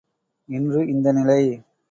இன்று 0.49 0.81
இந்த 0.87 1.11
நிலை! 1.11 1.39